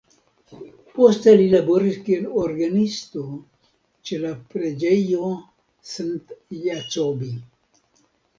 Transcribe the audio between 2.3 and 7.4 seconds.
orgenisto ĉe la preĝejo St.-Jacobi.